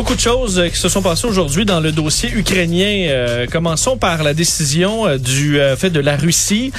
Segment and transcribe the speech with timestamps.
[0.00, 3.08] Beaucoup de choses euh, qui se sont passées aujourd'hui dans le dossier ukrainien.
[3.10, 6.72] Euh, commençons par la décision euh, du fait de la Russie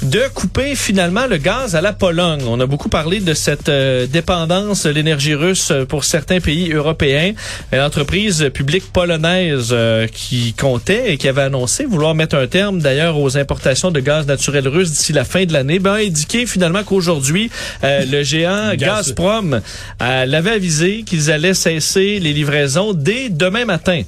[0.00, 2.40] de couper finalement le gaz à la Pologne.
[2.48, 3.70] On a beaucoup parlé de cette
[4.10, 7.34] dépendance de l'énergie russe pour certains pays européens.
[7.72, 9.72] L'entreprise publique polonaise
[10.12, 14.26] qui comptait et qui avait annoncé vouloir mettre un terme d'ailleurs aux importations de gaz
[14.26, 17.50] naturel russe d'ici la fin de l'année, ben, a indiqué finalement qu'aujourd'hui
[17.84, 19.60] le géant Gazprom
[20.00, 22.61] l'avait avisé qu'ils allaient cesser les livraisons
[22.94, 24.02] dès demain matin.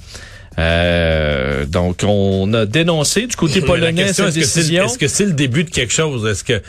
[0.59, 4.85] Euh, donc, on a dénoncé du côté polonais cette décision.
[4.85, 6.27] Est-ce que c'est le début de quelque chose?
[6.27, 6.63] Est-ce que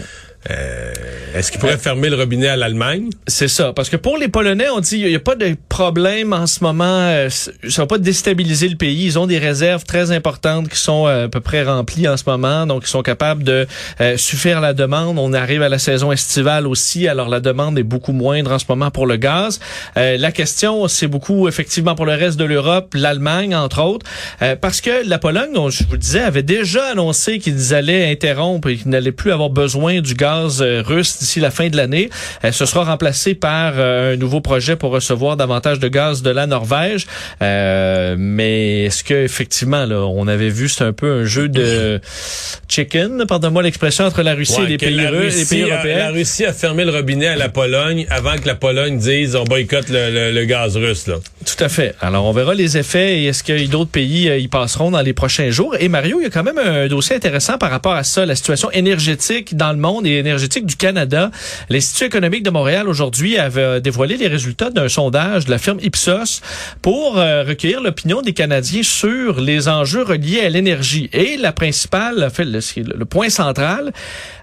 [0.51, 0.93] euh,
[1.33, 3.09] est-ce qu'il pourrait euh, fermer le robinet à l'Allemagne?
[3.27, 3.73] C'est ça.
[3.73, 6.63] Parce que pour les Polonais, on dit il n'y a pas de problème en ce
[6.63, 6.85] moment.
[6.85, 9.05] Euh, ça va pas déstabiliser le pays.
[9.05, 12.67] Ils ont des réserves très importantes qui sont à peu près remplies en ce moment.
[12.67, 13.67] Donc, ils sont capables de
[14.17, 15.17] suffire à la demande.
[15.17, 17.07] On arrive à la saison estivale aussi.
[17.07, 19.59] Alors, la demande est beaucoup moindre en ce moment pour le gaz.
[19.95, 24.05] la question, c'est beaucoup effectivement pour le reste de l'Europe, l'Allemagne, entre autres.
[24.61, 28.69] parce que la Pologne, dont je vous le disais, avait déjà annoncé qu'ils allaient interrompre
[28.69, 32.09] et qu'ils n'allaient plus avoir besoin du gaz euh, russe d'ici la fin de l'année.
[32.41, 36.29] Elle ce sera remplacé par euh, un nouveau projet pour recevoir davantage de gaz de
[36.29, 37.07] la Norvège.
[37.41, 41.99] Euh, mais est-ce que effectivement, là, on avait vu, c'est un peu un jeu de
[42.67, 45.97] chicken, pardonne-moi l'expression, entre la Russie et les pays, russes, les pays européens?
[45.97, 49.43] la Russie a fermé le robinet à la Pologne avant que la Pologne dise on
[49.43, 51.07] boycotte le, gaz russe.
[51.07, 51.15] Là.
[51.45, 51.95] Tout à fait.
[52.01, 55.49] Alors, on verra les effets et est-ce que d'autres pays y passeront dans les prochains
[55.49, 55.75] jours.
[55.79, 58.35] Et Mario, il y a quand même un dossier intéressant par rapport à ça, la
[58.35, 61.31] situation énergétique dans le monde et énergétique du Canada.
[61.69, 66.41] L'Institut économique de Montréal aujourd'hui avait dévoilé les résultats d'un sondage de la firme Ipsos
[66.81, 71.09] pour euh, recueillir l'opinion des Canadiens sur les enjeux reliés à l'énergie.
[71.13, 73.93] Et la principale, le, le point central,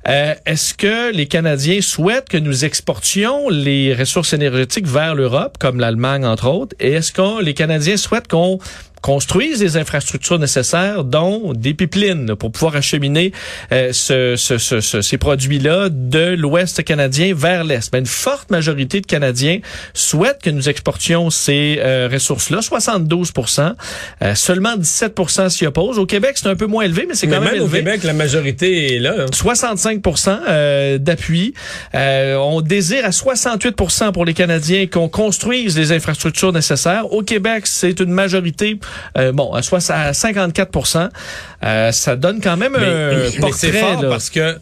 [0.09, 5.81] euh, est-ce que les Canadiens souhaitent que nous exportions les ressources énergétiques vers l'Europe, comme
[5.81, 8.59] l'Allemagne entre autres, et est-ce que les Canadiens souhaitent qu'on
[9.03, 13.33] construisent les infrastructures nécessaires, dont des pipelines pour pouvoir acheminer
[13.73, 17.93] euh, ce, ce, ce, ces produits-là de l'Ouest canadien vers l'Est.
[17.93, 19.59] Mais une forte majorité de Canadiens
[19.93, 23.75] souhaitent que nous exportions ces euh, ressources-là, 72%
[24.23, 25.99] euh, Seulement 17% s'y opposent.
[25.99, 27.65] Au Québec, c'est un peu moins élevé, mais c'est quand même, élevé.
[27.65, 29.27] au Québec, la majorité est là.
[29.27, 30.97] 65% hein.
[30.99, 31.55] d'appui.
[31.93, 37.13] on désire à 68% pour les Canadiens qu'on construise les infrastructures nécessaires.
[37.13, 38.79] Au Québec, c'est une majorité
[39.17, 41.11] euh, bon, soit à 54%
[41.65, 43.73] euh, ça donne quand même un portrait.
[43.73, 44.59] Fort parce que euh,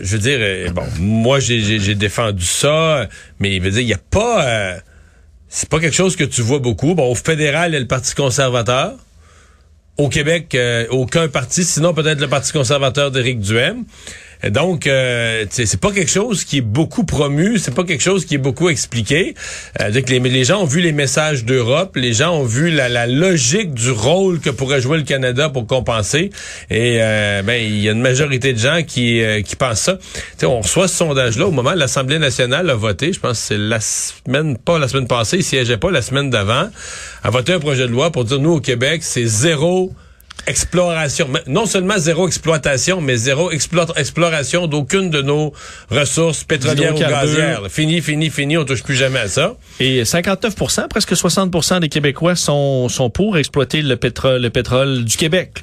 [0.00, 3.08] je veux dire, bon, moi j'ai défendu ça,
[3.40, 4.76] mais il veut dire, il y a pas,
[5.48, 6.94] c'est pas quelque chose que tu vois beaucoup.
[6.94, 8.94] Bon, au fédéral, il y a le Parti conservateur.
[9.98, 10.56] Au Québec,
[10.90, 13.84] aucun parti, sinon peut-être le Parti conservateur d'Éric Duhem.
[14.50, 18.34] Donc, euh, c'est pas quelque chose qui est beaucoup promu, c'est pas quelque chose qui
[18.34, 19.34] est beaucoup expliqué.
[19.80, 23.90] Euh, les, gens ont vu les messages d'Europe, les gens ont vu la, logique du
[23.90, 26.30] rôle que pourrait jouer le Canada pour compenser.
[26.70, 29.98] Et euh, ben, il y a une majorité de gens qui, euh, pensent ça.
[30.42, 33.58] On reçoit ce sondage-là au moment où l'Assemblée nationale a voté, je pense que c'est
[33.58, 36.68] la semaine, pas la semaine passée, il siégeait pas la semaine d'avant,
[37.22, 39.92] a voté un projet de loi pour dire, nous, au Québec, c'est zéro
[40.46, 45.52] exploration, non seulement zéro exploitation, mais zéro exploration d'aucune de nos
[45.90, 47.62] ressources pétrolières ou gazières.
[47.68, 49.54] Fini, fini, fini, on touche plus jamais à ça.
[49.78, 55.16] Et 59% presque 60% des Québécois sont, sont pour exploiter le pétrole, le pétrole du
[55.16, 55.62] Québec.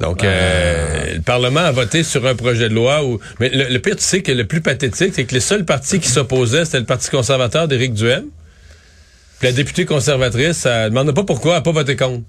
[0.00, 3.20] Donc, euh, le Parlement a voté sur un projet de loi où...
[3.38, 6.08] Mais le, pire, tu sais que le plus pathétique, c'est que les seuls partis qui
[6.08, 8.24] s'opposaient, c'était le Parti conservateur d'Éric Duhem.
[9.38, 12.24] Puis la députée conservatrice, elle demande pas pourquoi elle n'a pas voté contre.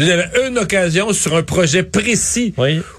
[0.00, 2.54] Il y avait une occasion sur un projet précis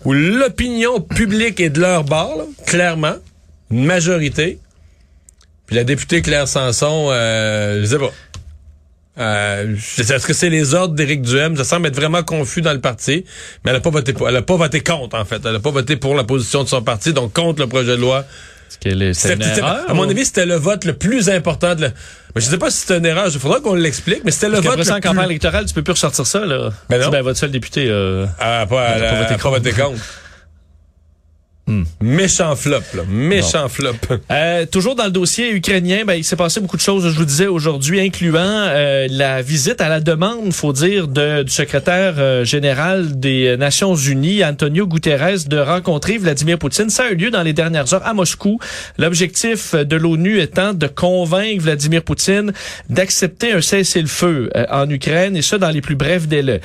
[0.05, 3.15] où l'opinion publique est de leur bord, clairement,
[3.71, 4.59] une majorité.
[5.65, 8.11] Puis la députée Claire Sanson, euh, je sais pas.
[9.17, 11.57] Euh, Est-ce que c'est les ordres d'Éric Duhem?
[11.57, 13.25] Ça semble être vraiment confus dans le parti,
[13.63, 15.41] mais elle n'a pas voté pour, elle a pas voté contre, en fait.
[15.43, 18.01] Elle n'a pas voté pour la position de son parti, donc contre le projet de
[18.01, 18.25] loi
[19.87, 21.89] à mon avis, c'était le vote le plus important de la...
[22.35, 23.27] Mais je sais pas si c'est une erreur.
[23.33, 24.77] Il faudra qu'on l'explique, mais c'était le vote.
[24.77, 26.69] le en campagne électorale, tu peux plus ressortir ça, là.
[26.89, 27.09] Ben non.
[27.09, 28.95] Ben, votre seul député, euh, ah, pas,
[29.37, 29.99] pas, voté contre.
[32.01, 33.03] Méchant flop, là.
[33.07, 33.93] Méchant flop.
[34.31, 37.25] Euh, toujours dans le dossier ukrainien, ben, il s'est passé beaucoup de choses, je vous
[37.25, 42.43] disais aujourd'hui, incluant euh, la visite à la demande, faut dire, de, du secrétaire euh,
[42.43, 46.89] général des Nations Unies, Antonio Guterres, de rencontrer Vladimir Poutine.
[46.89, 48.59] Ça a eu lieu dans les dernières heures à Moscou.
[48.97, 52.53] L'objectif de l'ONU étant de convaincre Vladimir Poutine
[52.89, 56.61] d'accepter un cessez-le-feu en Ukraine, et ça dans les plus brefs délais.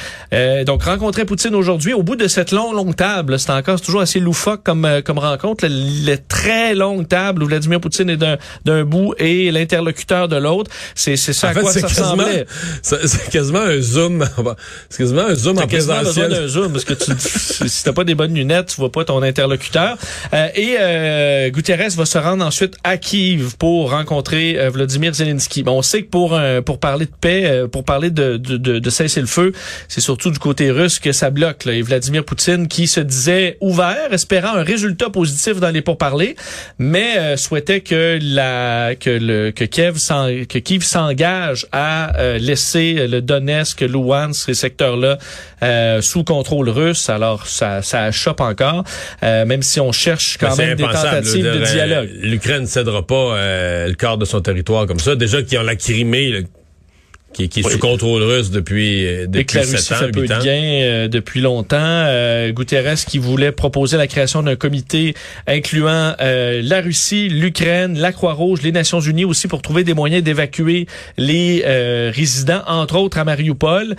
[0.64, 4.20] donc, rencontrer Poutine aujourd'hui, au bout de cette longue, longue table, c'est encore toujours assez
[4.20, 8.16] loufoque comme euh, comme, rencontre, la, très longue table où Vladimir Poutine est
[8.64, 10.70] d'un bout et l'interlocuteur de l'autre.
[10.94, 12.46] C'est ça à quoi ça ressemblait.
[12.82, 14.24] C'est quasiment un zoom.
[14.90, 16.30] C'est quasiment un zoom en présentiel.
[16.30, 17.12] d'un zoom parce que tu,
[17.68, 19.96] si t'as pas des bonnes lunettes, tu vois pas ton interlocuteur.
[20.32, 25.62] Euh, et euh, Guterres va se rendre ensuite à Kiev pour rencontrer euh, Vladimir Zelensky.
[25.62, 28.90] Bon, on sait que pour pour parler de paix, pour parler de de, de, de
[28.90, 29.52] cesser le feu,
[29.88, 31.64] c'est surtout du côté russe que ça bloque.
[31.64, 31.72] Là.
[31.72, 36.36] Et Vladimir Poutine qui se disait ouvert, espérant un résultat positif dans les pourparlers,
[36.78, 39.96] mais euh, souhaitait que la que le que Kiev
[40.48, 45.18] que Kiev s'engage à euh, laisser le Donetsk, Luhansk, ces secteurs-là
[45.62, 47.08] euh, sous contrôle russe.
[47.08, 48.84] Alors ça ça chope encore,
[49.22, 52.08] même si on cherche quand même des tentatives de, dialogue.
[52.22, 53.36] L'Ukraine ne cédera pas
[53.86, 55.14] le quart de son territoire comme ça.
[55.14, 56.44] Déjà qu'ils ont la Crimée,
[57.36, 61.08] qui, qui est sous contrôle russe depuis, euh, depuis 7 ans, peu De gain, euh,
[61.08, 61.76] depuis longtemps.
[61.80, 65.14] Euh, Guterres qui voulait proposer la création d'un comité
[65.46, 70.22] incluant euh, la Russie, l'Ukraine, la Croix-Rouge, les Nations Unies aussi pour trouver des moyens
[70.22, 70.86] d'évacuer
[71.18, 71.62] les
[72.14, 73.96] résidents, entre autres à Mariupol.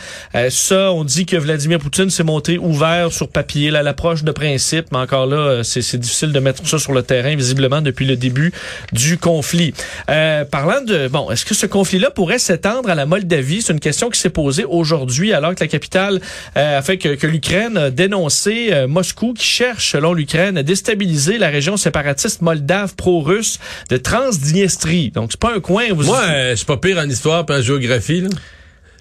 [0.50, 4.88] ça, on dit que Vladimir Poutine s'est monté ouvert sur papier, là, l'approche de principe,
[4.92, 8.52] mais encore là, c'est difficile de mettre ça sur le terrain, visiblement, depuis le début
[8.94, 9.74] du conflit.
[10.08, 13.27] parlant de, bon, est-ce que ce conflit-là pourrait s'étendre à la Moldavie?
[13.28, 13.62] Moldavie.
[13.62, 16.22] C'est une question qui s'est posée aujourd'hui alors que la capitale
[16.56, 21.38] euh, a fait que, l'Ukraine a dénoncé euh, Moscou qui cherche, selon l'Ukraine, à déstabiliser
[21.38, 23.60] la région séparatiste moldave pro-russe
[23.90, 25.12] de Transdniestrie.
[25.12, 25.86] Donc, c'est pas un coin.
[25.92, 28.22] Vous Moi, euh, je suis pas pire en histoire et en géographie.
[28.22, 28.30] Là.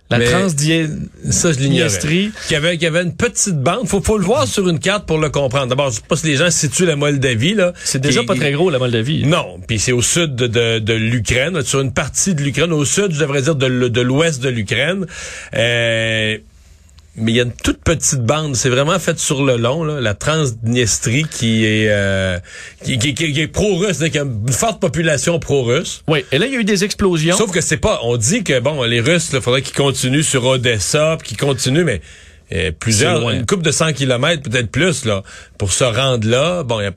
[0.08, 2.30] La Transdniestrie.
[2.46, 3.88] Qui avait, qui avait une petite bande.
[3.88, 5.66] Faut, faut le voir sur une carte pour le comprendre.
[5.66, 7.72] D'abord, je sais pas si les gens situent la Moldavie, là.
[7.82, 9.24] C'est déjà pas très gros, la Moldavie.
[9.24, 9.58] Non.
[9.66, 12.72] Puis c'est au sud de, de, de l'Ukraine, sur une partie de l'Ukraine.
[12.72, 15.06] Au sud, je devrais dire, de, de l'ouest de l'Ukraine.
[15.54, 16.38] Euh,
[17.16, 18.56] mais il y a une toute petite bande.
[18.56, 22.38] C'est vraiment fait sur le long, là, la Transdniestrie qui est euh,
[22.84, 26.02] qui, qui, qui, est pro-russe, qui a une forte population pro-russe.
[26.08, 26.24] Oui.
[26.32, 27.36] Et là, il y a eu des explosions.
[27.36, 28.00] Sauf que c'est pas.
[28.02, 32.00] On dit que bon, les Russes, il faudrait qu'ils continuent sur Odessa, qu'ils continuent, mais
[32.52, 35.22] euh, plusieurs, une coupe de 100 kilomètres, peut-être plus, là,
[35.58, 36.62] pour se rendre là.
[36.62, 36.92] Bon, il y a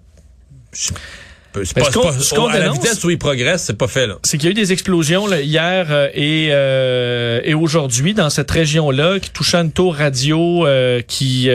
[1.63, 4.17] c'est pas, pas, à la vitesse où il progresse, c'est pas fait là.
[4.23, 8.29] C'est qu'il y a eu des explosions là, hier euh, et euh, et aujourd'hui dans
[8.29, 11.49] cette région-là qui touchait une tour radio euh, qui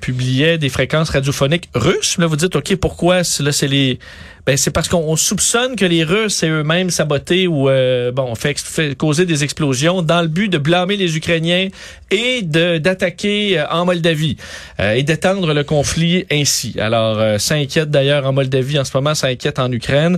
[0.00, 2.18] publiait des fréquences radiophoniques russes.
[2.18, 3.98] Là, vous dites ok pourquoi là c'est les
[4.48, 8.58] ben c'est parce qu'on soupçonne que les Russes et eux-mêmes saboté ou euh, bon fait,
[8.58, 11.68] fait, causer des explosions dans le but de blâmer les Ukrainiens
[12.10, 14.38] et d'attaquer euh, en Moldavie
[14.80, 16.74] euh, et d'étendre le conflit ainsi.
[16.80, 20.16] Alors s'inquiète d'ailleurs en Moldavie en ce moment, s'inquiète en Ukraine.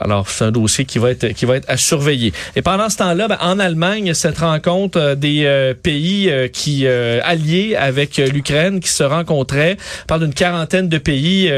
[0.00, 2.32] Alors, c'est un dossier qui va être qui va être à surveiller.
[2.56, 6.86] Et pendant ce temps-là, ben, en Allemagne, cette rencontre euh, des euh, pays euh, qui
[6.86, 11.50] alliés avec l'Ukraine qui se rencontraient, on parle d'une quarantaine de pays,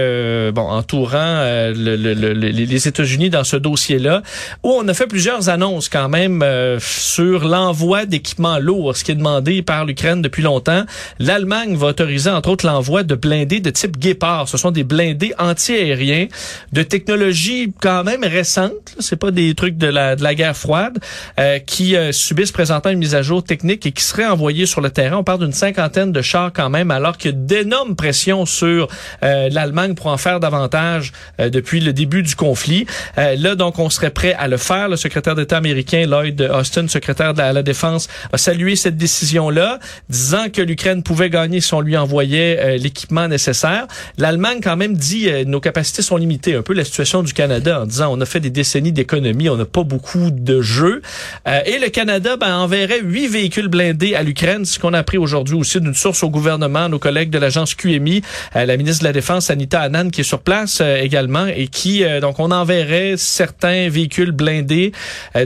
[0.53, 1.43] bon, entourant
[1.75, 4.23] les États-Unis dans ce dossier-là,
[4.63, 6.45] où on a fait plusieurs annonces quand même
[6.81, 10.85] sur l'envoi d'équipements lourds, ce qui est demandé par l'Ukraine depuis longtemps.
[11.19, 14.49] L'Allemagne va autoriser entre autres l'envoi de blindés de type Guépard.
[14.49, 16.27] Ce sont des blindés anti-aériens
[16.73, 20.99] de technologie quand même récentes, c'est pas des trucs de la, de la guerre froide,
[21.39, 24.81] euh, qui euh, subissent présentement une mise à jour technique et qui seraient envoyés sur
[24.81, 25.19] le terrain.
[25.19, 28.89] On parle d'une cinquantaine de chars quand même, alors qu'il y a d'énormes pressions sur
[29.23, 32.87] euh, l'Allemagne pour en faire davantage depuis le début du conflit.
[33.17, 34.89] là, donc, on serait prêt à le faire.
[34.89, 40.49] Le secrétaire d'État américain Lloyd Austin, secrétaire de la, Défense, a salué cette décision-là, disant
[40.53, 43.87] que l'Ukraine pouvait gagner si on lui envoyait l'équipement nécessaire.
[44.19, 46.57] L'Allemagne, quand même, dit nos capacités sont limitées.
[46.57, 49.57] Un peu la situation du Canada en disant on a fait des décennies d'économie, on
[49.57, 51.03] n'a pas beaucoup de jeux.
[51.49, 55.19] Euh, et le Canada ben, enverrait huit véhicules blindés à l'Ukraine, ce qu'on a appris
[55.19, 58.23] aujourd'hui aussi d'une source au gouvernement, nos collègues de l'agence QMI,
[58.57, 61.69] euh, la ministre de la Défense Anita Anand qui est sur place euh, également et
[61.69, 64.93] qui donc on enverrait certains véhicules blindés,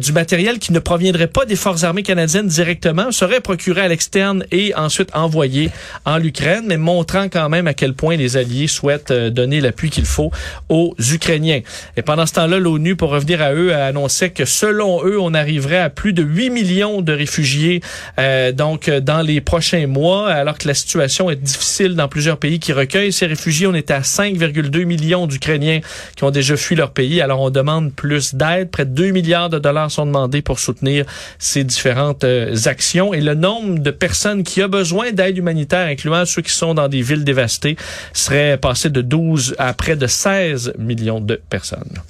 [0.00, 4.44] du matériel qui ne proviendrait pas des forces armées canadiennes directement, serait procuré à l'externe
[4.50, 5.70] et ensuite envoyé
[6.04, 10.06] en l'Ukraine, mais montrant quand même à quel point les alliés souhaitent donner l'appui qu'il
[10.06, 10.30] faut
[10.68, 11.60] aux Ukrainiens.
[11.96, 15.78] Et pendant ce temps-là l'ONU, pour revenir à eux, annonçait que selon eux, on arriverait
[15.78, 17.80] à plus de 8 millions de réfugiés
[18.18, 22.58] euh, donc dans les prochains mois, alors que la situation est difficile dans plusieurs pays
[22.58, 23.66] qui recueillent ces réfugiés.
[23.66, 25.80] On était à 5,2 millions d'Ukrainiens
[26.16, 27.20] qui ont déjà fui leur pays.
[27.20, 28.70] Alors on demande plus d'aide.
[28.70, 31.04] Près de 2 milliards de dollars sont demandés pour soutenir
[31.38, 33.14] ces différentes euh, actions.
[33.14, 36.88] Et le nombre de personnes qui ont besoin d'aide humanitaire, incluant ceux qui sont dans
[36.88, 37.76] des villes dévastées,
[38.12, 42.02] serait passé de 12 à près de 16 millions de personnes.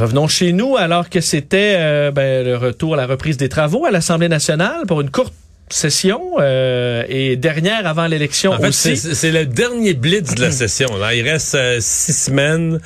[0.00, 3.84] Revenons chez nous alors que c'était euh, ben, le retour à la reprise des travaux
[3.84, 5.34] à l'Assemblée nationale pour une courte
[5.68, 8.96] session euh, et dernière avant l'élection en fait, aussi.
[8.96, 10.96] C'est le dernier blitz de la session.
[10.96, 11.14] Là.
[11.14, 12.80] Il reste euh, six semaines.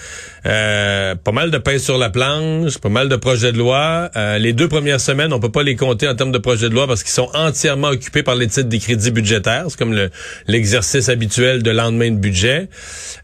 [0.47, 4.11] Euh, pas mal de pain sur la planche, pas mal de projets de loi.
[4.15, 6.75] Euh, les deux premières semaines, on peut pas les compter en termes de projets de
[6.75, 9.65] loi parce qu'ils sont entièrement occupés par les titres des crédits budgétaires.
[9.69, 9.99] C'est comme
[10.47, 12.69] l'exercice habituel de lendemain de budget.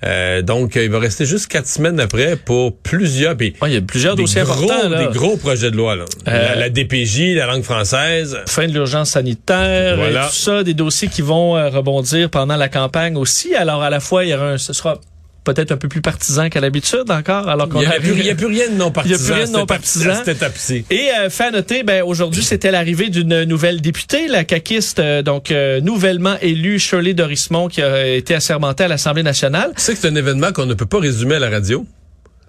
[0.04, 3.54] Euh, donc, il va rester juste quatre semaines après pour plusieurs pays.
[3.66, 4.88] il y a plusieurs dossiers gros, importants.
[4.88, 5.06] Là.
[5.06, 5.96] Des gros projets de loi.
[5.96, 6.06] Là.
[6.24, 8.38] La, la, DPJ, la langue française.
[8.46, 10.26] Fin de l'urgence sanitaire, voilà.
[10.26, 13.54] tout ça, des dossiers qui vont rebondir pendant la campagne aussi.
[13.54, 14.98] Alors, à la fois, il y aura un, ce sera
[15.44, 17.49] peut-être un peu plus partisan qu'à l'habitude encore.
[17.49, 18.00] Alors qu'on il n'y a, a,
[18.35, 19.16] plus rien de non partisan.
[19.18, 20.11] Il n'y a plus rien de non partisan.
[20.90, 25.23] Et euh, fait à noter, ben aujourd'hui c'était l'arrivée d'une nouvelle députée, la caquiste, euh,
[25.23, 29.73] donc euh, nouvellement élue Shirley Dorismont, qui a été assermentée à l'Assemblée nationale.
[29.76, 31.87] Tu sais que c'est un événement qu'on ne peut pas résumer à la radio.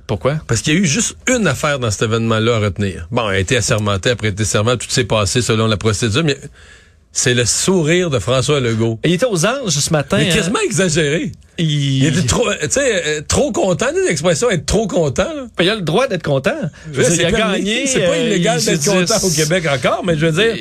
[0.07, 0.41] Pourquoi?
[0.47, 3.07] Parce qu'il y a eu juste une affaire dans cet événement-là à retenir.
[3.11, 6.37] Bon, elle a été assermentée, après été serment, tout s'est passé selon la procédure, mais
[7.13, 8.99] c'est le sourire de François Legault.
[9.03, 10.17] Il était aux anges ce matin.
[10.17, 10.65] Mais quasiment hein?
[10.65, 11.31] exagéré.
[11.57, 12.03] Il...
[12.03, 12.05] il...
[12.05, 13.87] était trop, tu sais, trop content.
[14.07, 15.33] L'expression être trop content.
[15.33, 15.47] Là.
[15.59, 16.55] Il a le droit d'être content.
[16.91, 17.85] Je veux dire, il a gagné.
[17.85, 20.55] C'est pas illégal d'être content au Québec encore, mais je veux dire.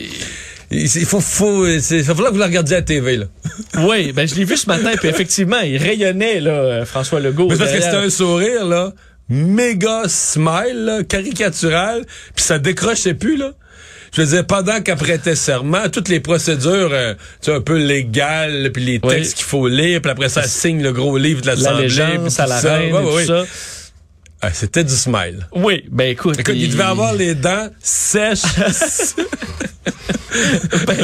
[0.72, 3.24] Il faut, faut, il va falloir que vous la regardiez à la TV, là.
[3.88, 7.48] oui, ben, je l'ai vu ce matin, puis effectivement, il rayonnait, là, François Legault.
[7.48, 8.92] Mais parce que c'était un sourire, là,
[9.28, 12.04] méga smile, là, caricatural,
[12.36, 13.52] puis ça décrochait plus, là
[14.12, 17.78] je veux dire, pendant qu'elle prêtait serment, toutes les procédures, euh, tu sais, un peu
[17.78, 21.42] légales, puis les textes qu'il faut lire, puis après ça, elle signe le gros livre
[21.42, 21.88] de l'Assemblée.
[21.88, 23.44] L'allégeance à la reine, ouais, ouais, tout ça.
[24.42, 25.46] Ah, C'était du smile.
[25.54, 26.38] Oui, ben écoute.
[26.40, 26.62] écoute il...
[26.64, 28.42] il devait avoir les dents sèches.
[30.86, 30.96] ben,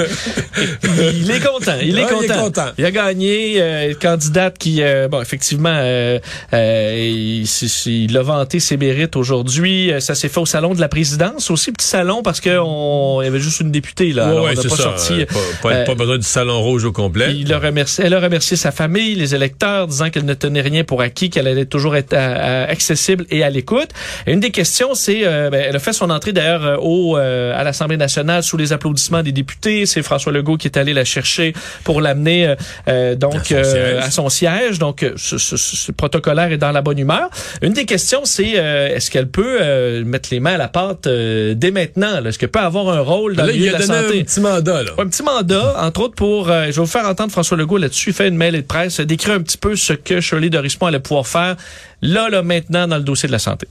[1.14, 1.73] il est content.
[1.83, 2.23] Il est, Ouais, content.
[2.23, 2.66] il est content.
[2.78, 3.55] Il a gagné.
[3.59, 6.19] Euh, candidate qui, euh, bon, effectivement, euh,
[6.52, 7.47] euh, il,
[7.87, 9.93] il a vanté ses mérites aujourd'hui.
[9.93, 13.21] Euh, Ça s'est fait au salon de la présidence aussi, petit salon parce que on,
[13.23, 14.28] il y avait juste une députée là.
[14.28, 14.76] Ouais, on n'a pas ça.
[14.76, 15.25] sorti.
[15.26, 17.35] Pas, pas- pas besoin du salon rouge au complet.
[17.37, 20.85] il a remercié, elle a remercié sa famille, les électeurs, disant qu'elle ne tenait rien
[20.85, 23.88] pour acquis, qu'elle allait toujours être accessible et à l'écoute.
[24.26, 27.52] Une des questions, c'est, euh, ben, elle a fait son entrée d'ailleurs euh, au euh,
[27.59, 29.87] à l'Assemblée nationale sous les applaudissements des députés.
[29.87, 31.52] C'est François Legault qui est allé la chercher
[31.85, 32.54] pour l'amener euh,
[32.88, 34.04] euh, donc À son euh, siège.
[34.04, 34.78] à son siège.
[34.78, 37.28] Donc, ce, ce- ce protocolaire est dans la bonne humeur.
[37.62, 41.06] Une des questions, c'est euh, est-ce qu'elle peut euh, mettre les mains à la pâte
[41.06, 42.25] euh, dès maintenant?
[42.25, 44.02] Est-ce qu'elle peut avoir un rôle dans Là, le il milieu a de la donné
[44.09, 44.21] santé?
[44.21, 44.90] un petit mandat, là.
[44.99, 48.11] Un petit mandat, entre autres pour, euh, je vais vous faire entendre François Legault là-dessus,
[48.11, 50.99] il fait une mail de presse, décrit un petit peu ce que Shirley Dorismont allait
[51.00, 51.56] pouvoir faire
[52.03, 53.67] là, là, maintenant, dans le dossier de la santé.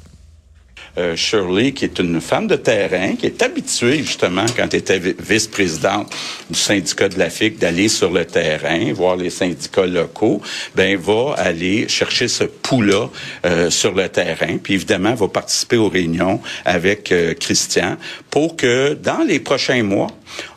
[0.98, 4.98] Euh, Shirley, qui est une femme de terrain, qui est habituée justement, quand elle était
[4.98, 6.16] vi- vice-présidente
[6.50, 10.42] du syndicat de la FIC, d'aller sur le terrain, voir les syndicats locaux,
[10.74, 13.10] ben va aller chercher ce pouls-là
[13.46, 17.98] euh, sur le terrain, puis évidemment va participer aux réunions avec euh, Christian
[18.30, 20.08] pour que dans les prochains mois,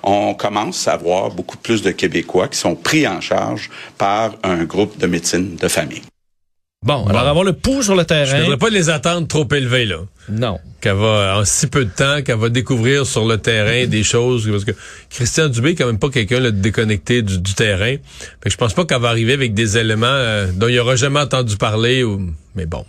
[0.05, 4.63] on commence à voir beaucoup plus de Québécois qui sont pris en charge par un
[4.63, 6.03] groupe de médecine de famille.
[6.87, 8.41] Bon, alors avoir le pouls sur le Je terrain.
[8.41, 9.97] voudrais pas les attendre trop élevées, là.
[10.31, 10.61] Non.
[10.81, 14.49] Qu'elle va, en si peu de temps, qu'elle va découvrir sur le terrain des choses.
[14.49, 14.71] Parce que
[15.11, 17.97] Christian Dubé est quand même pas quelqu'un de déconnecté du, du terrain.
[17.97, 20.95] Fait que je pense pas qu'elle va arriver avec des éléments euh, dont il aura
[20.95, 22.05] jamais entendu parler.
[22.05, 22.31] Ou...
[22.55, 22.85] Mais bon.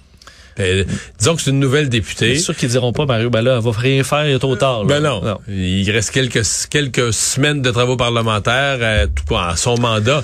[0.59, 0.83] Euh,
[1.17, 2.35] disons que c'est une nouvelle députée.
[2.35, 4.55] C'est sûr qu'ils diront pas, Mario, ben là, elle va rien faire, il est trop
[4.57, 4.83] tard.
[4.83, 4.99] là.
[4.99, 5.39] Ben non.
[5.47, 10.23] Il reste quelques quelques semaines de travaux parlementaires euh, tout à son mandat.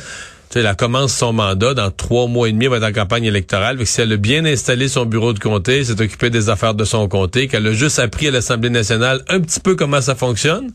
[0.49, 2.93] Tu sais, elle commence son mandat dans trois mois et demi, elle va être en
[2.93, 3.77] campagne électorale.
[3.77, 6.75] Fait que si elle a bien installé son bureau de comté, s'est occupé des affaires
[6.75, 10.15] de son comté, qu'elle a juste appris à l'Assemblée nationale un petit peu comment ça
[10.15, 10.71] fonctionne,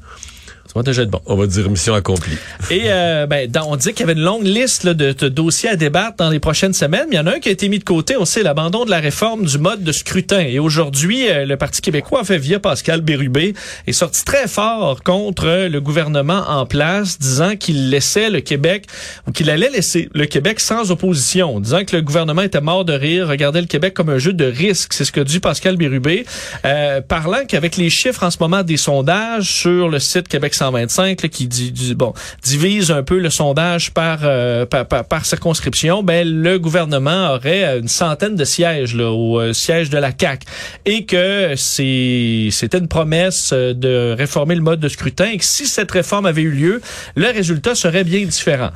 [1.27, 2.37] On va dire mission accomplie.
[2.71, 5.77] Et euh, ben, on dit qu'il y avait une longue liste là, de, dossiers à
[5.77, 7.07] débattre dans les prochaines semaines.
[7.09, 8.17] Mais il y en a un qui a été mis de côté.
[8.17, 10.41] On sait l'abandon de la réforme du mode de scrutin.
[10.41, 13.55] Et aujourd'hui, euh, le Parti québécois, fait via Pascal Bérubé,
[13.87, 18.87] est sorti très fort contre le gouvernement en place, disant qu'il laissait le Québec
[19.27, 22.93] ou qu'il allait laisser le Québec sans opposition, disant que le gouvernement était mort de
[22.93, 24.93] rire, regardait le Québec comme un jeu de risque.
[24.93, 26.25] C'est ce que dit Pascal Bérubé,
[26.65, 31.23] euh, parlant qu'avec les chiffres en ce moment des sondages sur le site Québec 125
[31.23, 32.13] là, qui dit, bon,
[32.43, 37.89] divise un peu le sondage par, euh, par, circonscription, ben, le gouvernement aurait euh, une
[37.89, 40.47] centaine de sièges là, au euh, siège de la CAQ
[40.85, 45.91] et que c'était une promesse de réformer le mode de scrutin et que si cette
[45.91, 46.83] réforme avait eu lieu,
[47.15, 48.71] le résultat serait bien différent.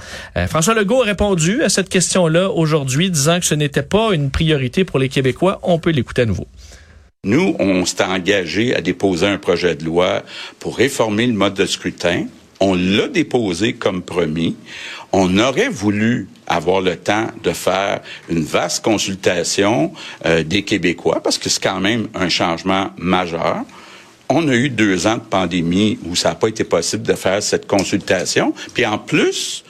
[0.49, 4.85] François Legault a répondu à cette question-là aujourd'hui, disant que ce n'était pas une priorité
[4.85, 5.61] pour les Québécois.
[5.63, 6.47] On peut l'écouter à nouveau.
[7.25, 10.23] Nous, on s'est engagé à déposer un projet de loi
[10.61, 12.27] pour réformer le mode de scrutin.
[12.61, 14.57] On l'a déposé comme promis.
[15.13, 19.93] On aurait voulu avoir le temps de faire une vaste consultation
[20.27, 23.65] euh, des Québécois parce que c'est quand même un changement majeur.
[24.29, 27.43] On a eu deux ans de pandémie où ça n'a pas été possible de faire
[27.43, 28.55] cette consultation.
[28.73, 29.65] Puis en plus,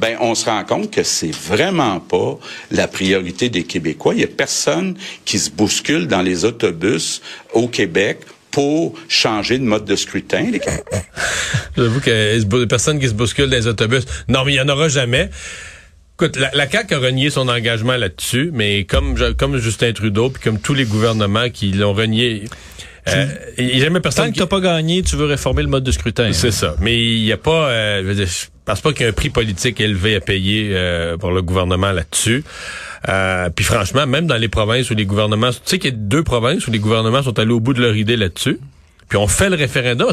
[0.00, 2.38] ben on se rend compte que c'est vraiment pas
[2.70, 4.14] la priorité des Québécois.
[4.14, 7.20] Il y a personne qui se bouscule dans les autobus
[7.52, 10.50] au Québec pour changer de mode de scrutin.
[10.50, 10.60] Les-
[11.76, 12.10] J'avoue y
[12.62, 14.04] a personne qui se bouscule dans les autobus.
[14.28, 15.30] Non, mais il n'y en aura jamais.
[16.20, 20.42] Écoute, la, la CAQ a renié son engagement là-dessus, mais comme, comme Justin Trudeau, puis
[20.42, 22.44] comme tous les gouvernements qui l'ont renié,
[23.16, 23.26] euh,
[23.58, 24.40] il n'y a jamais personne Tant que qui...
[24.40, 26.32] t'as pas gagné, tu veux réformer le mode de scrutin.
[26.32, 26.74] C'est ça.
[26.80, 27.68] Mais il n'y a pas...
[27.68, 30.20] Euh, je veux dire, je pense pas qu'il y ait un prix politique élevé à
[30.20, 32.44] payer euh, pour le gouvernement là-dessus.
[33.08, 35.50] Euh, puis franchement, même dans les provinces où les gouvernements...
[35.50, 37.80] Tu sais qu'il y a deux provinces où les gouvernements sont allés au bout de
[37.80, 38.58] leur idée là-dessus.
[39.08, 40.08] Puis on fait le référendum.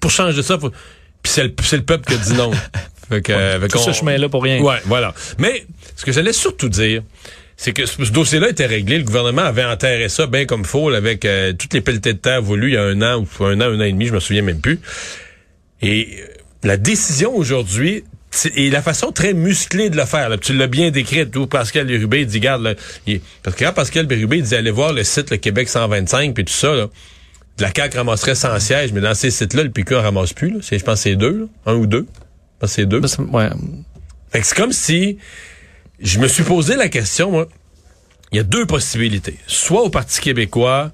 [0.00, 0.70] Pour changer ça, faut...
[0.70, 2.50] puis c'est le, le peuple qui a dit non.
[3.08, 4.60] fait que, euh, fait Tout ce chemin-là pour rien.
[4.60, 5.14] Ouais, voilà.
[5.38, 5.64] Mais
[5.96, 7.02] ce que j'allais surtout dire,
[7.56, 8.98] c'est que ce, ce dossier-là était réglé.
[8.98, 12.18] Le gouvernement avait enterré ça bien comme faut, là, avec euh, toutes les pelletées de
[12.18, 14.12] terre voulues il y a un an ou un an, un an et demi, je
[14.14, 14.80] me souviens même plus.
[15.82, 16.26] Et euh,
[16.62, 18.04] la décision aujourd'hui,
[18.56, 21.86] et la façon très musclée de le faire, là, tu l'as bien décrit, tout Pascal
[21.86, 22.74] Bérubé, dit, garde, là,
[23.06, 26.44] il- parce que quand Pascal Bérubé dit, allez voir le site, le Québec 125, puis
[26.44, 26.88] tout ça, là,
[27.60, 30.50] la CAQ ramasserait 100 sièges, mais dans ces sites-là, le PQ en ramasse plus.
[30.50, 30.56] Là.
[30.62, 31.72] C'est, je pense que c'est deux, là.
[31.72, 32.06] un ou deux.
[32.10, 32.98] Je pense que c'est deux.
[33.00, 33.48] Ben, ouais.
[34.32, 35.18] Fait que c'est comme si
[36.00, 37.48] je me suis posé la question, moi.
[38.32, 39.36] Il y a deux possibilités.
[39.46, 40.90] Soit au Parti québécois,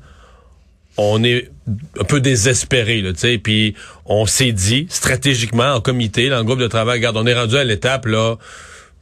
[0.99, 1.51] on est
[1.99, 6.59] un peu désespéré, là, tu sais, puis on s'est dit, stratégiquement, en comité, le groupe
[6.59, 8.37] de travail, regarde, on est rendu à l'étape, là,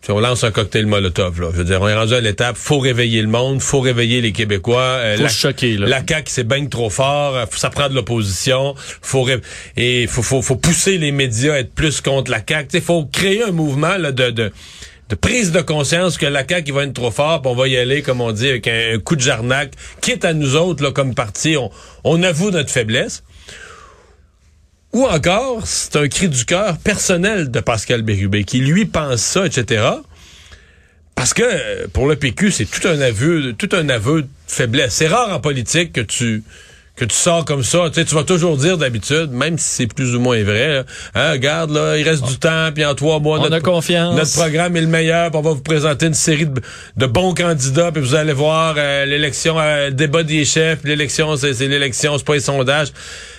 [0.08, 1.48] on lance un cocktail Molotov, là.
[1.52, 4.30] Je veux dire, on est rendu à l'étape, faut réveiller le monde, faut réveiller les
[4.32, 4.80] Québécois.
[4.80, 5.88] euh, Faut la, choquer, là.
[5.88, 9.40] La CAQ, c'est baigne trop fort, euh, ça prend de l'opposition, faut ré-
[9.76, 12.68] et faut, faut, faut pousser les médias à être plus contre la CAQ.
[12.76, 14.52] Il faut créer un mouvement là, de, de,
[15.08, 18.02] de prise de conscience que la CAQ va être trop fort, on va y aller,
[18.02, 21.14] comme on dit, avec un, un coup de jarnac, quitte à nous autres, là, comme
[21.14, 21.70] parti, on,
[22.04, 23.22] on avoue notre faiblesse.
[24.92, 29.46] Ou encore, c'est un cri du cœur personnel de Pascal Bérubé, qui lui pense ça,
[29.46, 29.84] etc.
[31.14, 34.94] Parce que euh, pour le PQ, c'est tout un aveu, tout un aveu de faiblesse.
[34.94, 36.42] C'est rare en politique que tu
[36.98, 37.84] que tu sors comme ça.
[37.88, 40.84] Tu sais, tu vas toujours dire d'habitude, même si c'est plus ou moins vrai, là,
[41.14, 44.14] Hein, regarde, là, il reste du temps, puis en trois mois, On notre, a confiance.
[44.16, 46.60] notre programme est le meilleur, puis on va vous présenter une série de,
[46.96, 51.54] de bons candidats, puis vous allez voir euh, l'élection, euh, débat des chefs, l'élection, c'est
[51.54, 52.88] c'est l'élection, c'est pas les sondages.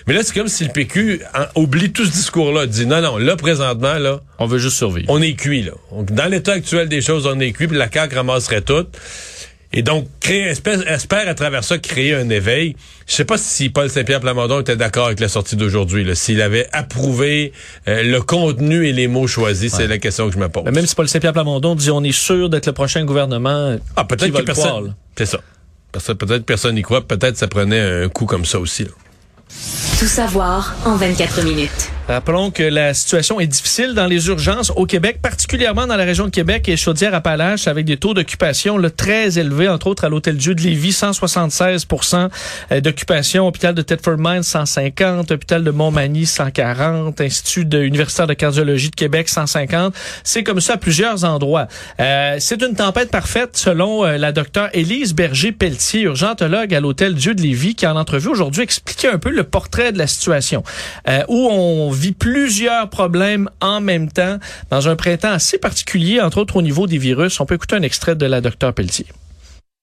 [0.06, 3.18] Mais là, c'est comme si le PQ en- oublie tout ce discours-là, dit non, non,
[3.18, 5.06] là, présentement, là, On veut juste survivre.
[5.10, 5.72] on est cuit, là.
[5.92, 8.86] Donc, dans l'état actuel des choses, on est cuit, puis la CAQ ramasserait tout.
[9.72, 12.74] Et donc, créer, espère, espère à travers ça créer un éveil.
[13.06, 16.42] Je sais pas si Paul Saint-Pierre Plamondon était d'accord avec la sortie d'aujourd'hui, là, s'il
[16.42, 17.52] avait approuvé
[17.86, 20.64] euh, le contenu et les mots choisis, c'est la question que je me pose.
[20.64, 24.04] Mais même si Paul Saint-Pierre Plamondon dit on est sûr d'être le prochain gouvernement, ah,
[24.04, 24.94] peut-être que personne.
[25.16, 25.38] C'est ça.
[25.92, 27.06] Parce que Peut-être personne n'y croit.
[27.06, 28.84] Peut-être ça prenait un coup comme ça aussi.
[28.84, 28.90] là.
[29.98, 31.89] Tout savoir en 24 minutes.
[32.10, 36.24] Rappelons que la situation est difficile dans les urgences au Québec, particulièrement dans la région
[36.24, 40.56] de Québec et Chaudière-Appalaches, avec des taux d'occupation très élevés, entre autres à l'Hôtel Dieu
[40.56, 41.86] de Lévis, 176
[42.72, 48.34] euh, d'occupation, hôpital de Thetford Mines, 150, hôpital de Montmagny, 140, Institut de, universitaire de
[48.34, 49.94] cardiologie de Québec, 150.
[50.24, 51.68] C'est comme ça à plusieurs endroits.
[52.00, 57.36] Euh, C'est une tempête parfaite, selon euh, la docteure Élise Berger-Pelletier, urgentologue à l'Hôtel Dieu
[57.36, 60.64] de Lévis, qui en entrevue aujourd'hui expliquait un peu le portrait de la situation,
[61.08, 64.38] euh, où on vit plusieurs problèmes en même temps
[64.70, 67.38] dans un printemps assez particulier, entre autres au niveau des virus.
[67.40, 69.06] On peut écouter un extrait de la docteure Pelletier.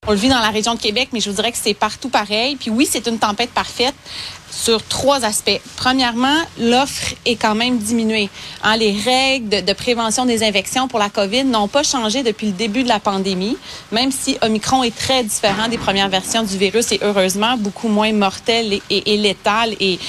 [0.08, 2.10] On le vit dans la région de Québec, mais je vous dirais que c'est partout
[2.10, 2.56] pareil.
[2.56, 3.95] Puis oui, c'est une tempête parfaite
[4.51, 5.60] sur trois aspects.
[5.75, 8.30] Premièrement, l'offre est quand même diminuée.
[8.63, 12.53] Hein, les règles de, prévention des infections pour la COVID n'ont pas changé depuis le
[12.53, 13.58] début de la pandémie,
[13.91, 18.13] même si Omicron est très différent des premières versions du virus et heureusement beaucoup moins
[18.13, 19.99] mortel et, et- et létal et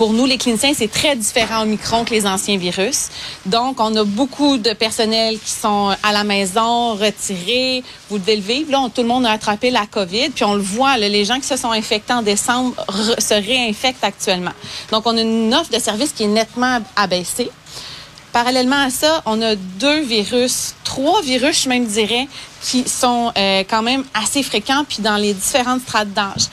[0.00, 3.10] pour nous, les cliniciens, c'est très différent Omicron que les anciens virus.
[3.44, 7.84] Donc, on a beaucoup de personnel qui sont à la maison, retirés.
[8.08, 8.70] Vous devez le vivre.
[8.72, 10.30] Là, tout le monde a attrapé la COVID.
[10.30, 13.34] Puis on le voit, là, les gens qui se sont infectés en décembre re- se
[13.34, 14.54] réinfectent actuellement.
[14.90, 17.50] Donc, on a une offre de service qui est nettement abaissée.
[18.32, 22.26] Parallèlement à ça, on a deux virus, trois virus, je même dirais,
[22.62, 26.46] qui sont euh, quand même assez fréquents puis dans les différentes strates d'âge.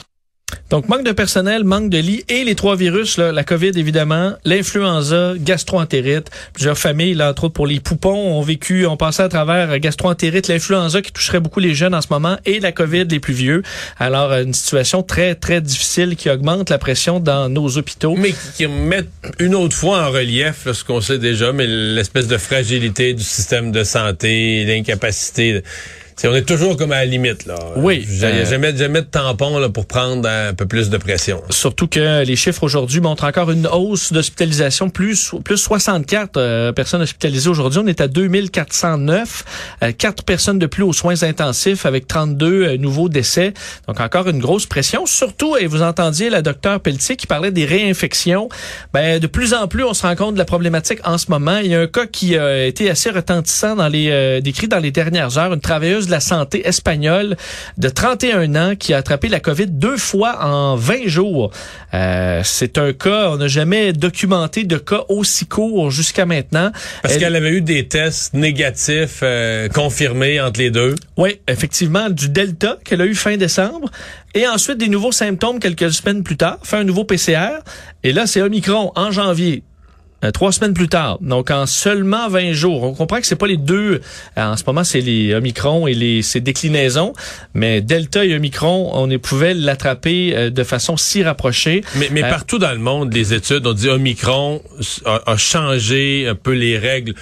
[0.70, 5.32] Donc, manque de personnel, manque de lits et les trois virus, la COVID évidemment, l'influenza,
[5.38, 6.30] gastroentérite.
[6.52, 9.78] Plusieurs familles, là, entre autres pour les poupons, ont vécu, ont passé à travers euh,
[9.78, 13.32] gastroentérite, l'influenza qui toucherait beaucoup les jeunes en ce moment et la COVID les plus
[13.32, 13.62] vieux.
[13.98, 18.14] Alors, euh, une situation très, très difficile qui augmente la pression dans nos hôpitaux.
[18.14, 22.26] Mais qui mettent une autre fois en relief là, ce qu'on sait déjà, mais l'espèce
[22.26, 25.62] de fragilité du système de santé, l'incapacité.
[26.24, 27.46] On est toujours comme à la limite.
[27.46, 27.54] là.
[27.76, 28.06] Oui.
[28.22, 31.42] A Euh, jamais, jamais de tampon là, pour prendre un peu plus de pression.
[31.50, 37.02] Surtout que les chiffres aujourd'hui montrent encore une hausse d'hospitalisation, plus plus 64 euh, personnes
[37.02, 37.80] hospitalisées aujourd'hui.
[37.82, 39.44] On est à 2409,
[39.82, 43.54] euh, 4 personnes de plus aux soins intensifs avec 32 euh, nouveaux décès.
[43.86, 45.06] Donc encore une grosse pression.
[45.06, 48.48] Surtout, et vous entendiez la docteur Pelletier qui parlait des réinfections.
[48.92, 51.58] Ben, de plus en plus, on se rend compte de la problématique en ce moment.
[51.58, 54.78] Il y a un cas qui a été assez retentissant dans les euh, décrit dans
[54.78, 55.52] les dernières heures.
[55.52, 57.36] Une travailleuse de la santé espagnole
[57.76, 61.52] de 31 ans qui a attrapé la COVID deux fois en 20 jours.
[61.94, 66.72] Euh, c'est un cas, on n'a jamais documenté de cas aussi court jusqu'à maintenant.
[67.02, 70.94] Parce Elle- qu'elle avait eu des tests négatifs euh, confirmés entre les deux.
[71.16, 73.90] Oui, effectivement, du Delta qu'elle a eu fin décembre.
[74.34, 76.58] Et ensuite, des nouveaux symptômes quelques semaines plus tard.
[76.62, 77.60] Fait un nouveau PCR.
[78.04, 79.62] Et là, c'est Omicron en janvier.
[80.24, 82.82] Euh, trois semaines plus tard, donc en seulement 20 jours.
[82.82, 84.00] On comprend que c'est pas les deux.
[84.36, 87.12] euh, en ce moment, c'est les Omicron et les ses déclinaisons,
[87.54, 91.82] mais Delta et Omicron, on pouvait l'attraper euh, de façon si rapprochée.
[91.94, 94.60] Mais, mais partout dans le monde, les études ont dit Omicron
[95.04, 97.14] a, a changé un peu les règles.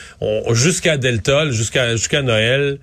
[0.53, 2.79] Jusqu'à Delta, jusqu'à jusqu'à Noël,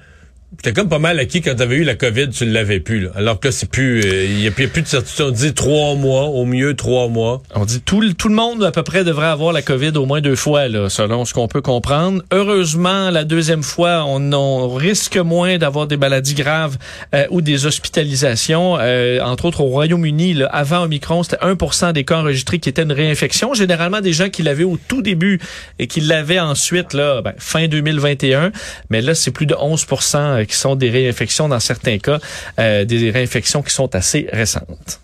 [0.58, 3.02] c'était comme pas mal acquis quand t'avais eu la COVID, tu l'avais plus.
[3.02, 3.10] Là.
[3.16, 4.88] Alors que là, c'est plus, euh, il y a plus, il y a plus de
[4.88, 5.26] certitude.
[5.26, 7.42] On dit trois mois, au mieux trois mois.
[7.56, 10.22] On dit tout, tout le monde à peu près devrait avoir la COVID au moins
[10.22, 12.24] deux fois, là, selon ce qu'on peut comprendre.
[12.32, 16.78] Heureusement, la deuxième fois, on, on risque moins d'avoir des maladies graves
[17.14, 18.78] euh, ou des hospitalisations.
[18.80, 22.92] Euh, entre autres, au Royaume-Uni, avant Omicron, c'était 1% des cas enregistrés qui étaient une
[22.92, 23.54] réinfection.
[23.54, 25.40] Généralement, des gens qui l'avaient au tout début
[25.80, 28.52] et qui l'avaient ensuite, là, ben, fin 2021.
[28.90, 29.86] Mais là, c'est plus de 11
[30.46, 32.20] qui sont des réinfections dans certains cas,
[32.60, 35.00] euh, des réinfections qui sont assez récentes.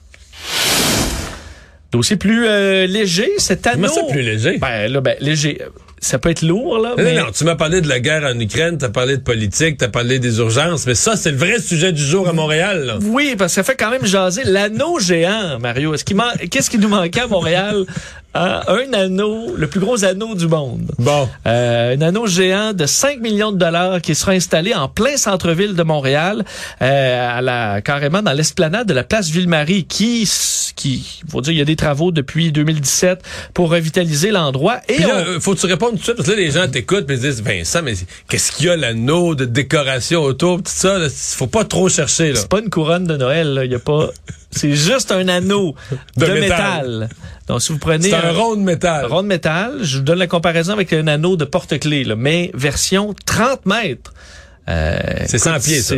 [1.92, 3.88] Dossier plus euh, léger, cet anneau.
[3.88, 4.58] Comment ça plus léger?
[4.60, 5.60] Ben là, ben léger.
[6.02, 6.90] Ça peut être lourd, là.
[6.98, 7.16] Non, mais...
[7.16, 9.88] non, non, tu m'as parlé de la guerre en Ukraine, t'as parlé de politique, t'as
[9.90, 12.86] parlé des urgences, mais ça, c'est le vrai sujet du jour à Montréal.
[12.86, 12.98] là.
[13.02, 15.94] Oui, parce que ça fait quand même jaser l'anneau géant, Mario.
[15.94, 17.86] Est-ce qu'il man- Qu'est-ce qui nous manquait à Montréal?
[18.36, 20.92] Hein, Un anneau, le plus gros anneau du monde.
[21.00, 21.28] Bon.
[21.48, 25.74] Euh, un anneau géant de 5 millions de dollars qui sera installé en plein centre-ville
[25.74, 26.46] de Montréal,
[26.84, 30.30] euh, à la, carrément dans l'esplanade de la place Ville-Marie, qui,
[30.76, 33.24] qui, faut dire, il y a des travaux depuis 2017
[33.56, 34.78] pour revitaliser l'endroit.
[34.88, 36.40] Et Puis là, on- euh, faut que tu répondes tout de suite, parce que là,
[36.40, 37.94] les gens t'écoutent et se disent, Vincent, mais
[38.30, 42.34] qu'est-ce qu'il y a l'anneau de décoration autour, tout ça, là, faut pas trop chercher.
[42.36, 43.66] C'est pas une couronne de Noël, là.
[43.66, 44.10] Y a pas.
[44.52, 45.76] C'est juste un anneau
[46.18, 46.40] De de, métal.
[46.40, 47.10] métal.
[47.48, 49.06] Donc, si vous prenez C'est un rond de métal.
[49.06, 53.14] rond de métal, je vous donne la comparaison avec un anneau de porte-clés, mais version
[53.26, 54.14] 30 mètres.
[54.68, 55.96] Euh, C'est 100 écoute, pieds, ça.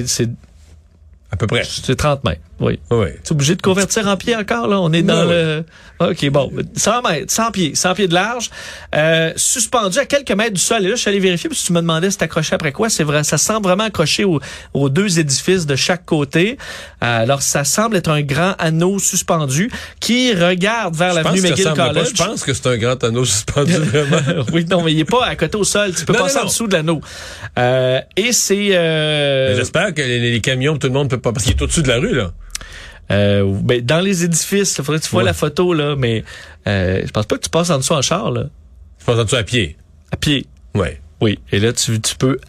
[1.34, 1.64] À peu près.
[1.64, 2.78] c'est 30 mètres, oui.
[2.92, 3.08] Oui.
[3.24, 4.80] Tu es obligé de convertir en pieds encore, là?
[4.82, 5.64] On est dans Oui, le...
[6.00, 6.52] OK, bon.
[6.76, 8.50] 100 mètres, 100 pieds, 100 pieds de large,
[8.96, 10.84] euh, suspendu à quelques mètres du sol.
[10.84, 12.90] Et là, je suis allé vérifier, parce que tu me demandais si accroché après quoi.
[12.90, 14.42] C'est vrai, ça semble vraiment accroché au-
[14.74, 16.58] aux deux édifices de chaque côté.
[17.04, 21.88] Euh, alors, ça semble être un grand anneau suspendu qui regarde vers l'avenue McGill pas.
[21.94, 22.10] College.
[22.14, 24.44] Je pense que c'est un grand anneau suspendu, vraiment.
[24.52, 25.94] oui, non, mais il est pas à côté au sol.
[25.96, 27.00] Tu peux Non, passer non, en dessous de l'anneau.
[27.58, 28.76] Euh, et c'est...
[28.76, 31.84] euh, J'espère que les, les camions, tout le monde peut pas, parce qu'il est au-dessus
[31.84, 32.32] de la rue, là.
[33.12, 35.26] Euh, ben, dans les édifices, il faudrait que tu vois Ouais.
[35.26, 36.24] la photo, là, mais
[36.68, 38.46] euh, je pense pas que tu passes en dessous en char, là,
[39.00, 39.76] Je pense en dessous à pied.
[40.12, 40.46] à pied.
[40.76, 41.02] Ouais.
[41.20, 41.40] Oui.
[41.52, 42.40] Et là, tu, tu peux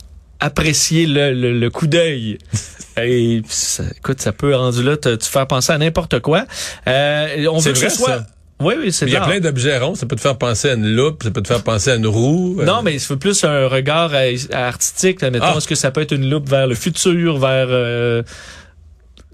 [0.41, 2.39] apprécier le, le, le coup d'œil.
[2.97, 6.45] Et ça, écoute, ça peut, rendu là, te, te faire penser à n'importe quoi.
[6.87, 8.09] Euh, on veut que ce soit...
[8.09, 8.27] ça.
[8.61, 10.75] Oui, oui, c'est Il y a plein d'objets ronds, ça peut te faire penser à
[10.75, 12.59] une loupe, ça peut te faire penser à une roue.
[12.61, 15.21] euh, Non, mais c'est plus un regard euh, artistique.
[15.23, 15.31] là.
[15.31, 15.55] Mettons, Ah.
[15.57, 18.23] est-ce que ça peut être une loupe vers le futur, vers euh,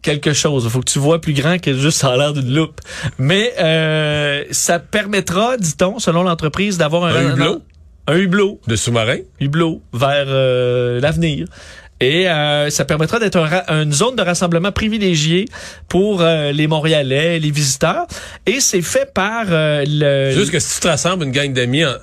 [0.03, 0.65] quelque chose?
[0.65, 2.81] Il faut que tu vois plus grand que juste ça a l'air d'une loupe.
[3.19, 7.63] Mais euh, ça permettra, dit-on, selon l'entreprise, d'avoir un, Un hublot?
[8.07, 8.61] Un, hublot.
[8.67, 9.19] De sous-marin.
[9.41, 11.47] Hublot vers euh, l'avenir.
[12.01, 15.47] Et euh, ça permettra d'être un une zone de rassemblement privilégiée
[15.89, 18.07] pour euh, les Montréalais, les visiteurs.
[18.47, 20.31] Et c'est fait par euh, le...
[20.33, 21.97] Juste que si tu te rassembles une gang d'amis, en-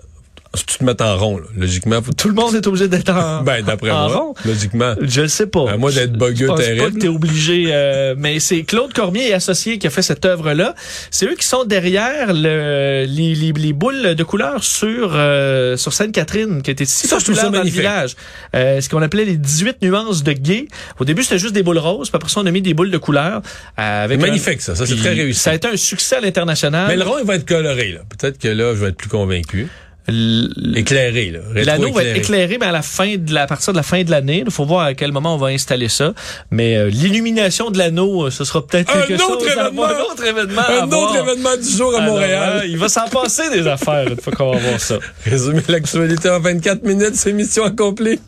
[0.56, 3.10] si tu te mets en rond, là, logiquement, faut Tout le monde est obligé d'être
[3.12, 4.34] en, Ben, d'après moi, rond.
[4.46, 4.96] logiquement.
[5.02, 5.72] Je le sais pas.
[5.72, 6.94] À moins d'être bogueux Je pense pas terrible.
[6.94, 7.66] que t'es obligé.
[7.70, 10.76] euh, mais c'est Claude Cormier et associé qui a fait cette œuvre-là.
[11.12, 15.94] C'est eux qui sont derrière le, les, les, les boules de couleur sur euh, sur
[15.94, 18.16] Sainte-Catherine, qui était si Ça, populaire ça dans le village.
[18.56, 20.68] Euh, ce qu'on appelait les 18 nuances de gay.
[21.00, 22.10] Au début, c'était juste des boules roses.
[22.10, 23.42] Puis après ça, on a mis des boules de couleur.
[23.80, 24.76] euh, avec un- magnifique, ça.
[24.76, 25.40] Ça, c'est très réussi.
[25.40, 26.88] Ça a été un succès à l'international.
[26.88, 28.00] Mais le rond, il va être coloré, là.
[28.18, 29.68] Peut-être que là, je vais être plus convaincu.
[30.08, 31.40] Éclairé, là.
[31.64, 34.04] L'anneau va être éclairé mais à la fin de la à partir de la fin
[34.04, 34.44] de l'année.
[34.46, 36.14] Il faut voir à quel moment on va installer ça.
[36.52, 39.86] Mais euh, l'illumination de l'anneau, euh, ce sera peut-être Un quelque autre chose événement!
[39.86, 40.62] Un autre événement.
[40.82, 42.62] Un autre événement du jour à Alors, Montréal.
[42.64, 44.96] euh, il va s'en passer des affaires une fois qu'on va voir ça.
[45.26, 48.20] Résumer l'actualité en 24 minutes, c'est mission accomplie.